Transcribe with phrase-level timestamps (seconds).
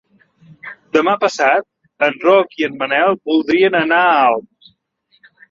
[0.95, 4.73] Demà passat en Roc i en Manel voldrien anar a Alp.